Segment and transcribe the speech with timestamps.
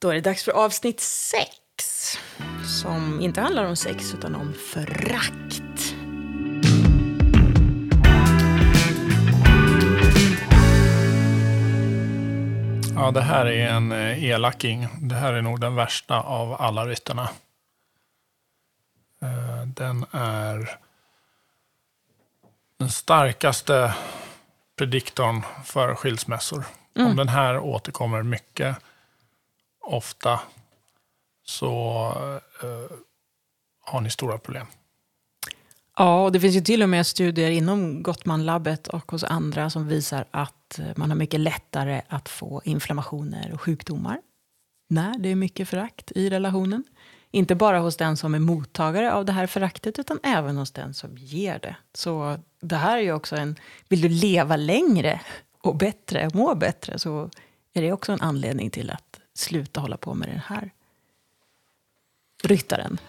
[0.00, 2.18] Då är det dags för avsnitt sex.
[2.82, 5.94] Som inte handlar om sex utan om förakt.
[12.94, 14.88] Ja, det här är en eh, elaking.
[15.00, 17.28] Det här är nog den värsta av alla ryttarna.
[19.22, 20.78] Eh, Den är
[22.78, 23.94] den starkaste
[24.76, 26.64] prediktorn för skilsmässor.
[26.98, 28.76] Om den här återkommer mycket
[29.80, 30.40] ofta
[31.44, 31.70] så
[32.62, 32.96] eh,
[33.80, 34.66] har ni stora problem.
[35.96, 39.88] Ja, och det finns ju till och med studier inom Gottmanlabbet och hos andra som
[39.88, 44.20] visar att eh, man har mycket lättare att få inflammationer och sjukdomar
[44.88, 46.84] när det är mycket förakt i relationen.
[47.30, 50.94] Inte bara hos den som är mottagare av det här föraktet utan även hos den
[50.94, 51.76] som ger det.
[51.94, 53.56] Så det här är ju också en...
[53.88, 55.20] Vill du leva längre
[55.62, 57.30] och bättre, må bättre så
[57.72, 60.70] är det också en anledning till att sluta hålla på med den här
[62.42, 63.00] ryttaren.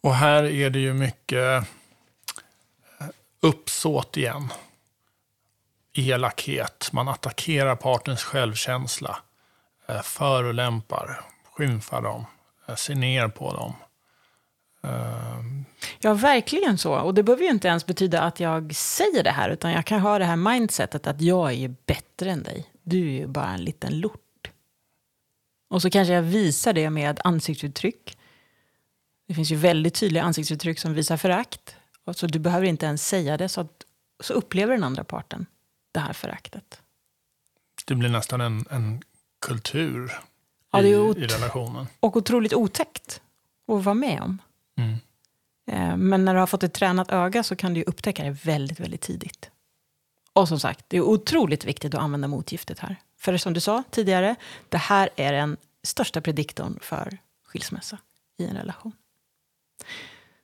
[0.00, 1.66] Och här är det ju mycket
[3.00, 3.06] eh,
[3.40, 4.48] uppsåt igen.
[5.96, 9.18] Elakhet, man attackerar partners självkänsla,
[9.86, 11.20] eh, förolämpar,
[11.52, 12.26] skymfar dem,
[12.66, 13.74] eh, ser ner på dem.
[15.98, 16.94] Ja, verkligen så.
[16.94, 20.00] Och det behöver ju inte ens betyda att jag säger det här, utan jag kan
[20.00, 22.70] ha det här mindsetet att jag är ju bättre än dig.
[22.82, 24.23] Du är ju bara en liten lort.
[25.74, 28.18] Och så kanske jag visar det med ansiktsuttryck.
[29.28, 31.76] Det finns ju väldigt tydliga ansiktsuttryck som visar förakt.
[32.14, 33.84] Så du behöver inte ens säga det, så, att,
[34.20, 35.46] så upplever den andra parten
[35.92, 36.82] det här föraktet.
[37.86, 39.02] Det blir nästan en, en
[39.46, 40.12] kultur
[40.72, 41.86] Ja, i, i relationen.
[42.00, 43.22] Och otroligt otäckt
[43.72, 44.38] att vara med om.
[44.76, 44.96] Mm.
[45.70, 48.80] Eh, Men när du har fått ett tränat öga så kan du upptäcka det väldigt,
[48.80, 49.50] väldigt tidigt.
[50.34, 52.96] Och som sagt, det är otroligt viktigt att använda motgiftet här.
[53.18, 54.34] För som du sa tidigare,
[54.68, 57.98] det här är den största prediktorn för skilsmässa
[58.36, 58.92] i en relation.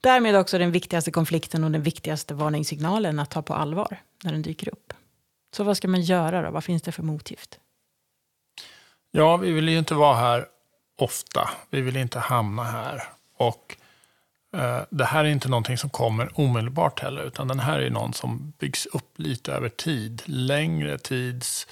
[0.00, 4.42] Därmed också den viktigaste konflikten och den viktigaste varningssignalen att ta på allvar när den
[4.42, 4.92] dyker upp.
[5.56, 6.50] Så vad ska man göra då?
[6.50, 7.60] Vad finns det för motgift?
[9.10, 10.48] Ja, vi vill ju inte vara här
[10.98, 11.50] ofta.
[11.70, 13.02] Vi vill inte hamna här.
[13.36, 13.76] Och
[14.52, 18.14] Eh, det här är inte någonting som kommer omedelbart heller, utan den här är någon
[18.14, 20.22] som byggs upp lite över tid.
[20.26, 21.66] Längre tids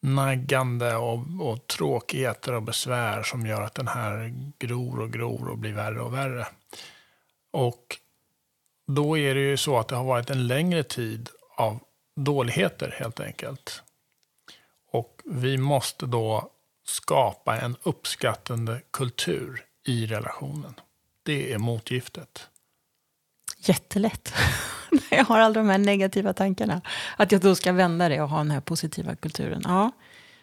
[0.00, 5.58] naggande och, och tråkigheter och besvär som gör att den här gror och gror och
[5.58, 6.46] blir värre och värre.
[7.52, 7.96] Och
[8.86, 11.80] då är det ju så att det har varit en längre tid av
[12.16, 13.82] dåligheter helt enkelt.
[14.92, 16.50] Och vi måste då
[16.84, 20.74] skapa en uppskattande kultur i relationen.
[21.26, 22.48] Det är motgiftet.
[23.58, 24.34] Jättelätt.
[25.10, 26.80] jag har alla de här negativa tankarna.
[27.16, 29.62] Att jag då ska vända det och ha den här positiva kulturen.
[29.64, 29.90] Ja,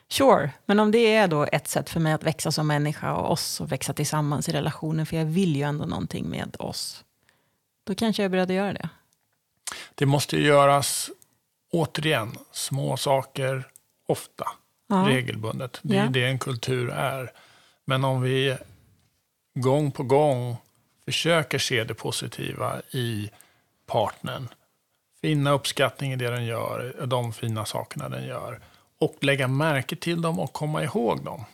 [0.08, 0.52] sure.
[0.66, 3.62] Men om det är då ett sätt för mig att växa som människa och oss
[3.62, 7.04] att växa tillsammans i relationen, för jag vill ju ändå någonting med oss.
[7.84, 8.90] Då kanske jag är beredd att göra det.
[9.96, 11.10] Det måste ju göras,
[11.72, 13.68] återigen, små saker
[14.08, 14.46] ofta,
[14.88, 15.06] Ja.
[15.08, 15.80] regelbundet.
[15.82, 16.10] Det är Ja.
[16.10, 17.32] det en kultur är.
[17.86, 18.58] Men om vi
[19.60, 20.58] gång på gång
[21.06, 23.30] försöker se det positiva i
[23.86, 24.48] partnern,
[25.22, 28.60] finna uppskattning i det den gör, de fina sakerna den gör,
[29.00, 31.46] och lägga märke till dem och komma ihåg dem.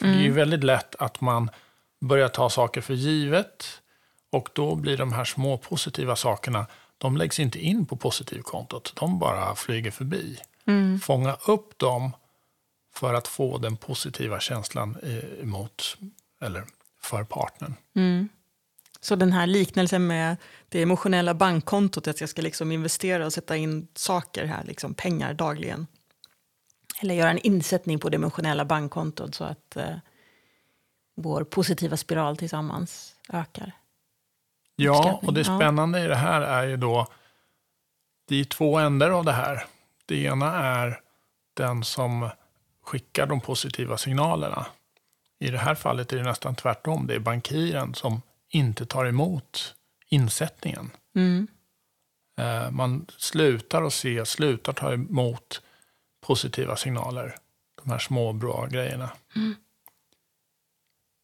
[0.00, 1.50] För Det är ju väldigt lätt att man
[2.00, 3.80] börjar ta saker för givet
[4.32, 6.66] och då blir de här små positiva sakerna,
[6.98, 8.92] de läggs inte in på positivkontot.
[8.96, 10.38] De bara flyger förbi.
[11.02, 12.10] Fånga upp dem
[12.94, 15.96] för att få den positiva känslan i- emot,
[16.40, 16.64] eller
[17.02, 17.74] för partnern.
[19.00, 20.36] Så den här liknelsen med
[20.68, 25.34] det emotionella bankkontot, att jag ska liksom investera och sätta in saker här, liksom pengar
[25.34, 25.86] dagligen.
[27.00, 29.96] Eller göra en insättning på det emotionella bankkontot så att eh,
[31.16, 33.72] vår positiva spiral tillsammans ökar.
[34.76, 35.58] Ja, och det ja.
[35.58, 37.06] spännande i det här är ju då,
[38.28, 39.66] det är två ändar av det här.
[40.06, 41.00] Det ena är
[41.54, 42.30] den som
[42.82, 44.66] skickar de positiva signalerna.
[45.38, 47.06] I det här fallet är det nästan tvärtom.
[47.06, 49.74] Det är bankiren som inte tar emot
[50.08, 50.90] insättningen.
[51.14, 51.46] Mm.
[52.38, 55.62] Eh, Man slutar att se, slutar ta emot
[56.20, 57.36] positiva signaler.
[57.82, 59.10] De här små bra grejerna.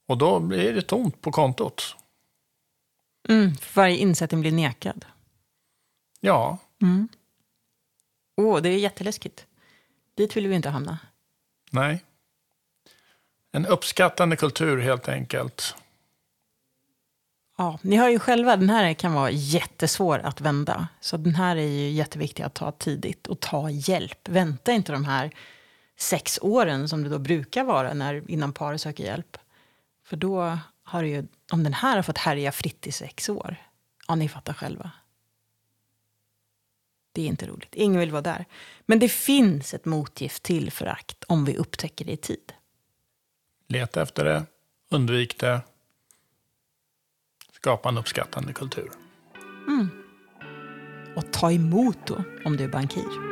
[0.08, 1.96] Och då blir det tomt på kontot.
[3.28, 5.04] Mm, för varje insättning blir nekad.
[6.20, 6.58] Ja,
[8.36, 9.46] Åh, det är jätteläskigt.
[10.14, 10.98] Dit vill vi inte hamna.
[11.70, 12.04] nej.
[13.54, 15.76] En uppskattande kultur helt enkelt.
[17.56, 20.88] Ja, ni hör ju själva, den här kan vara jättesvår att vända.
[21.00, 24.28] Så den här är ju jätteviktig att ta tidigt och ta hjälp.
[24.28, 25.30] Vänta inte de här
[25.96, 29.36] sex åren som det då brukar vara när, innan par söker hjälp.
[30.04, 33.56] För då har det ju, om den här har fått härja fritt i sex år,
[34.08, 34.90] ja ni fattar själva.
[37.12, 37.74] Det är inte roligt.
[37.74, 38.44] Ingen vill vara där.
[38.86, 42.52] Men det finns ett motgift till förakt om vi upptäcker det i tid.
[43.68, 44.46] Leta efter det,
[44.90, 45.60] undvik det.
[47.62, 48.90] Skapa en uppskattande kultur.
[49.68, 49.88] Mm.
[51.16, 53.31] Och ta emot då, om du är bankir.